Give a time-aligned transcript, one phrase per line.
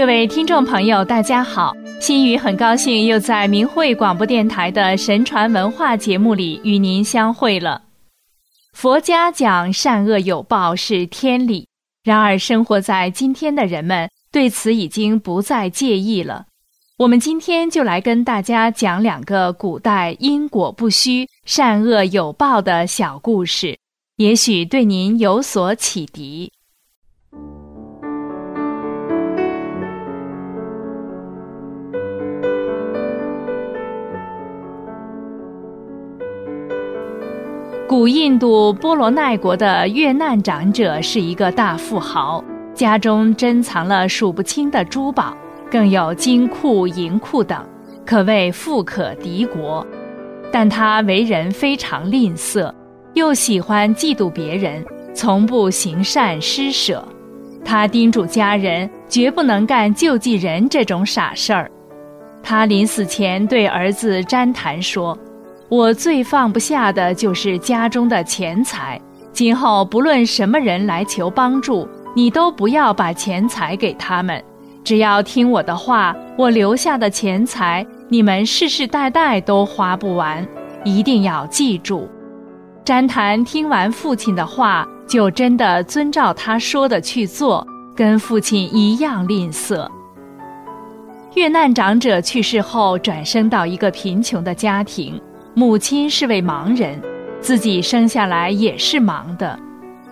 [0.00, 1.76] 各位听众朋友，大家好！
[2.00, 7.82] 心雨很高兴又在明慧广播电台的神传文化节目里与您相会了。
[8.72, 11.68] 佛家讲善恶有报是天理，
[12.02, 16.46] 然而生活在今天的人们对此已经不再介意了。
[16.96, 23.78] 我们今天就来跟大家讲两个古代因果不虚、善恶有报的小故事，
[24.16, 26.50] 也许对您有所启迪。
[37.90, 42.40] 古印度波罗奈国的越难长者是一个大富豪，
[42.72, 45.36] 家中珍藏了数不清的珠宝，
[45.68, 47.66] 更有金库、银库等，
[48.06, 49.84] 可谓富可敌国。
[50.52, 52.72] 但他为人非常吝啬，
[53.14, 57.04] 又喜欢嫉妒别人，从不行善施舍。
[57.64, 61.68] 他叮嘱家人，绝不能干救济人这种傻事儿。
[62.40, 65.18] 他临死前对儿子旃檀说。
[65.70, 69.00] 我最放不下的就是家中的钱财，
[69.32, 74.42] 今后不论什么人来求帮助，你都不要把钱财给他们，
[74.82, 80.44] 只要听我的话，我留下的钱财你们世世代代都花不完，
[80.82, 82.08] 一定要记住。
[82.84, 89.88] 詹檀听完父亲的话，就真的遵照他说的去做，跟父亲一样吝啬。
[91.34, 95.20] 越难长者去世后，转生到一个贫穷的家庭。
[95.54, 97.00] 母亲是位盲人，
[97.40, 99.58] 自己生下来也是盲的，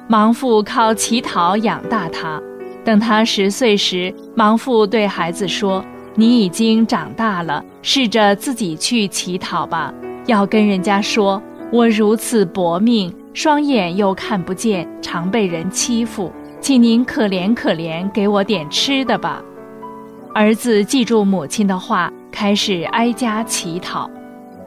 [0.09, 2.41] 盲妇靠乞讨养大他。
[2.85, 5.85] 等他十岁时，盲妇对孩子说
[6.17, 9.95] ：“你已经长大了，试着自己去乞讨吧。
[10.27, 19.41] 要跟人家说，我如此薄命，双眼又看不见，常被人欺负，请您可怜可怜，给我点吃的吧。”
[20.35, 24.11] 儿子记住母亲的话，开始挨家乞讨。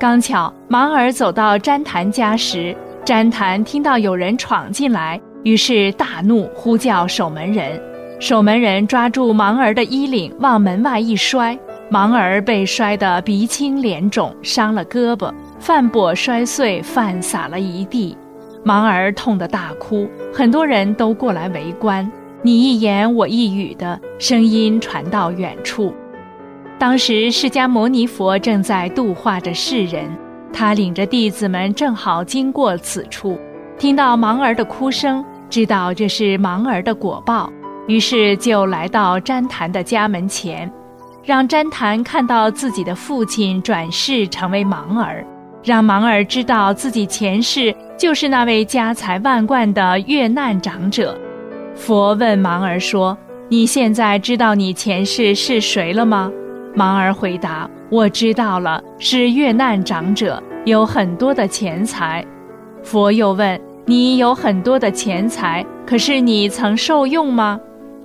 [0.01, 2.75] 刚巧盲儿走到詹檀家时，
[3.05, 7.79] 詹檀听到有人闯进来，于是大怒，呼叫守门人。
[8.19, 11.55] 守门人抓住盲儿的衣领，往门外一摔，
[11.91, 18.17] 盲儿被摔得鼻青脸肿，伤了胳膊，饭钵摔碎，饭洒了一地。
[18.65, 22.11] 盲儿痛得大哭，很多人都过来围观，
[22.41, 25.93] 你一言我一语的声音传到远处。
[26.81, 30.09] 当时释迦牟尼佛正在度化着世人，
[30.51, 33.39] 他领着弟子们正好经过此处，
[33.77, 37.53] 听到盲儿的哭声，知道这是盲儿的果报，
[37.87, 40.73] 于是就来到旃檀的家门前，
[41.23, 45.23] 让旃檀看到自己的父亲转世成为盲儿，
[45.63, 51.15] 让盲儿知道自己前世就是那位家财万贯的越难长者。
[51.75, 53.15] 佛问盲儿说
[53.49, 56.31] ：“你现在知道你前世是谁了吗？”
[56.75, 62.25] 盲儿回答：“我知道了，是越难长者，有很多的钱财。”
[62.81, 67.59] 佛又问：“你有很多的钱财，可是你曾受用吗？”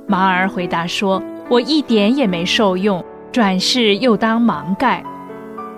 [0.09, 5.03] 盲儿回答说：“我一点也没受用，转世又当盲盖。”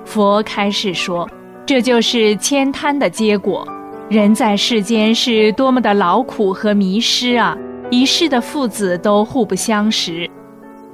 [0.07, 1.29] 佛开示说
[1.67, 3.69] ：“这就是悭贪的结果。
[4.09, 7.55] 人在世间是多么的劳苦和迷失啊！
[7.91, 10.29] 一世的父子都互不相识。”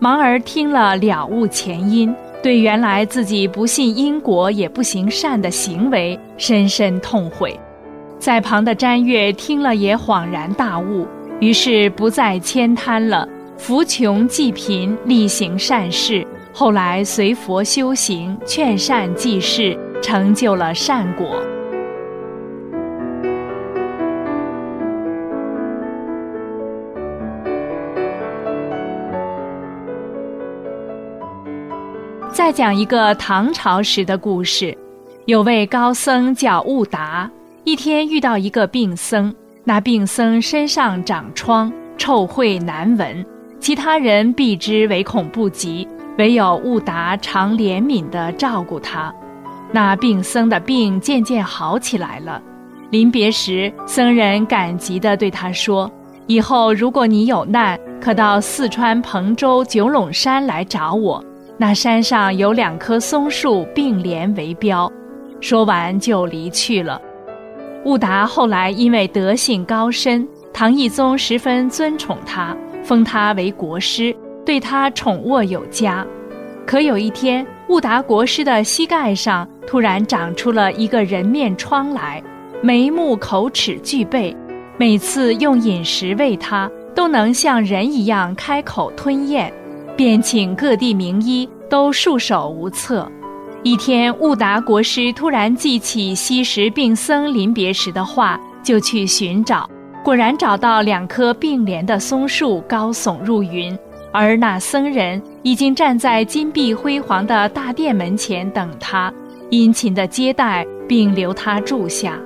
[0.04, 7.58] 盲儿听了了悟前因，对原来自己不信因果也不行善的行为深深痛悔。
[8.18, 11.06] 在旁的詹月听了也恍然大悟，
[11.40, 13.26] 于是不再悭贪了，
[13.56, 16.22] 扶穷济贫，力行善事。
[16.52, 21.42] 后来随佛修行，劝善济世，成就了善果。
[32.44, 34.76] 再讲一个唐朝时的故事，
[35.24, 37.30] 有位高僧叫悟达，
[37.64, 43.24] 一天遇到一个病僧，那病僧身上长疮，臭秽难闻，
[43.58, 45.88] 其他人避之唯恐不及，
[46.18, 49.10] 唯有悟达常怜悯地照顾他。
[49.72, 52.42] 那病僧的病渐渐好起来了，
[52.90, 55.90] 临别时，僧人感激地对他说
[56.28, 61.24] ：“以后如果你有难，可到四川彭州九垄山来找我。”
[61.56, 64.90] 那山上有两棵松树并联为标，
[65.40, 67.00] 说完就离去了。
[67.84, 74.14] 悟达后来因为德性高深，唐懿宗十分尊宠他，封他为国师，
[74.44, 76.04] 对他宠握有加。
[76.66, 82.22] 可有一天，悟达国师的膝盖上突然长出了一个人面疮来，
[82.62, 84.34] 眉目口齿俱备，
[84.76, 89.52] 每次用饮食喂他，都能像人一样开口吞咽。
[89.96, 93.10] 便请各地名医都束手无策。
[93.62, 99.68] 一天，悟达国师突然记起西时病僧临别时的话，就去寻找，
[100.04, 103.76] 果然找到两棵并联的松树，高耸入云，
[104.12, 109.10] 而那僧人已经站在金碧辉煌的大殿门前等他，
[109.48, 112.18] 殷勤的接待并留他住下。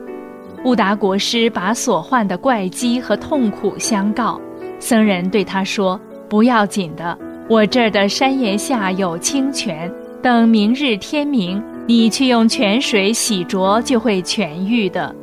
[0.64, 4.40] 悟达国师把所患的怪疾和痛苦相告，
[4.80, 7.16] 僧人对他说：“不要紧的，
[7.48, 9.90] 我这儿的山岩下有清泉。”
[10.20, 15.14] 等明日天明，你去用泉水洗濯，就会痊愈的。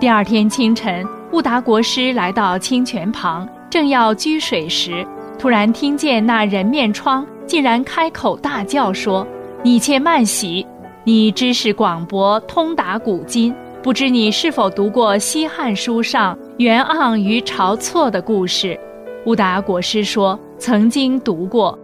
[0.00, 5.06] 第二天清晨，悟达国师来到清泉旁，正要掬水时，
[5.38, 9.24] 突然听见那人面疮竟然开口大叫说
[9.62, 10.66] ：“你且慢洗！
[11.04, 18.76] 你知识广博，通达古今，不知你是否读过《西汉书》上袁盎与晁错的故事？”
[19.24, 21.78] 悟达国师说：“曾经读过。”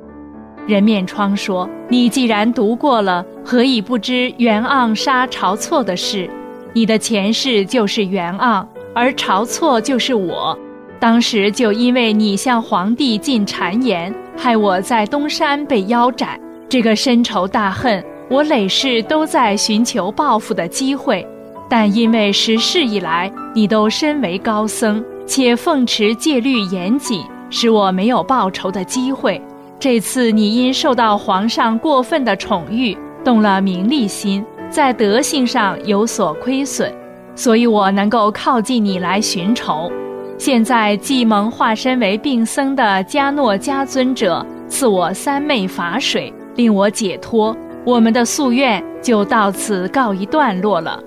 [0.66, 6.30] 人面疮说：“你既然读过了，何以不知袁盎杀晁错的事？
[6.72, 8.64] 你的前世就是袁盎，
[8.94, 10.56] 而晁错就是我。
[11.00, 16.38] 当时就因为你向皇帝进谗言，害我在东山被腰斩。
[16.68, 21.26] 这个深仇大恨，我累世都在寻求报复的机会。
[21.68, 29.40] 但因为十世以来你都身为高僧，且奉持戒律严谨，使我没有报仇的机会。”
[29.78, 36.92] 这次你因受到皇上过分的宠遇，动了名利心，在德性上有所亏损，
[37.34, 39.90] 所以我能够靠近你来寻仇。
[40.38, 51.02] 现在既蒙化身为病僧的迦诺迦尊者赐我三昧法水，令我解脱，我们的夙愿就到此告一段落了。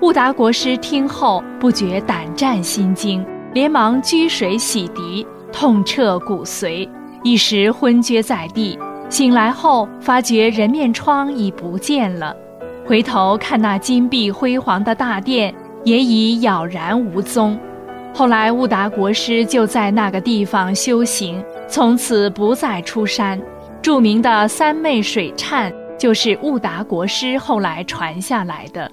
[0.00, 6.86] 悟达国师听后不觉胆战心惊，连忙掬水洗涤，痛彻骨髓。
[7.22, 8.78] 一时昏厥在地，
[9.08, 12.36] 醒来后发觉人面疮已不见了，
[12.84, 15.54] 回头看那金碧辉煌的大殿
[15.84, 17.58] 也已杳然无踪。
[18.12, 23.40] 后来悟达国师就在那个地方修行，从此不再出山。
[23.80, 28.90] 著名的三昧水忏就是悟达国师后来传下来的。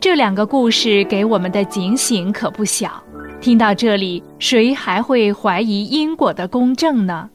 [0.00, 2.90] 这两个故事给我们的警醒可不小。
[3.38, 7.28] 听到这里，谁还会怀疑因果的公正呢？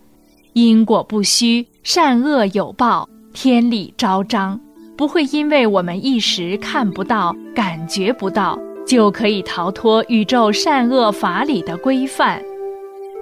[0.53, 4.59] 因果不虚，善恶有报，天理昭彰，
[4.97, 12.41] 不会因为我们一时看不到、感觉不到，就可以逃脱宇宙善恶法理的规范。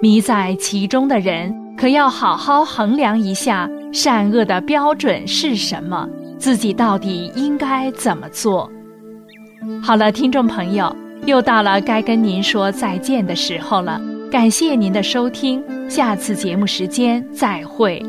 [0.00, 6.08] 迷在其中的人，可要好好衡量一下善恶的标准是什么，
[6.38, 8.70] 自己到底应该怎么做。
[9.82, 10.94] 好了，听众朋友。
[11.26, 13.98] 又到了该跟您说再见的时候了，
[14.30, 18.02] 感谢您的收听，下次节目时间再会。